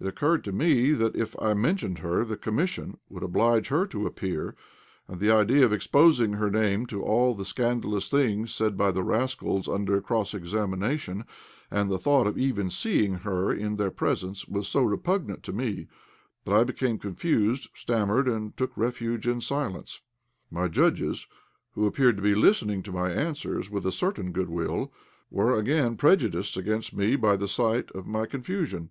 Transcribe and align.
It 0.00 0.06
occurred 0.06 0.44
to 0.44 0.52
me 0.52 0.92
that 0.92 1.14
if 1.14 1.36
I 1.42 1.52
mentioned 1.52 1.98
her, 1.98 2.24
the 2.24 2.38
Commission 2.38 2.96
would 3.10 3.22
oblige 3.22 3.68
her 3.68 3.86
to 3.88 4.06
appear; 4.06 4.56
and 5.06 5.20
the 5.20 5.30
idea 5.30 5.62
of 5.62 5.74
exposing 5.74 6.32
her 6.32 6.50
name 6.50 6.86
to 6.86 7.02
all 7.02 7.34
the 7.34 7.44
scandalous 7.44 8.08
things 8.08 8.50
said 8.54 8.78
by 8.78 8.90
the 8.90 9.02
rascals 9.02 9.68
under 9.68 10.00
cross 10.00 10.32
examination, 10.32 11.26
and 11.70 11.90
the 11.90 11.98
thought 11.98 12.26
of 12.26 12.38
even 12.38 12.70
seeing 12.70 13.16
her 13.16 13.52
in 13.52 13.76
their 13.76 13.90
presence, 13.90 14.48
was 14.48 14.66
so 14.66 14.82
repugnant 14.82 15.42
to 15.42 15.52
me 15.52 15.86
that 16.46 16.54
I 16.54 16.64
became 16.64 16.98
confused, 16.98 17.68
stammered, 17.74 18.26
and 18.26 18.56
took 18.56 18.74
refuge 18.74 19.28
in 19.28 19.42
silence. 19.42 20.00
My 20.50 20.68
judges, 20.68 21.26
who 21.72 21.84
appeared 21.86 22.16
to 22.16 22.22
be 22.22 22.34
listening 22.34 22.82
to 22.84 22.90
my 22.90 23.10
answers 23.10 23.68
with 23.70 23.84
a 23.84 23.92
certain 23.92 24.32
good 24.32 24.48
will, 24.48 24.94
were 25.30 25.52
again 25.58 25.98
prejudiced 25.98 26.56
against 26.56 26.96
me 26.96 27.16
by 27.16 27.36
the 27.36 27.46
sight 27.48 27.90
of 27.90 28.06
my 28.06 28.24
confusion. 28.24 28.86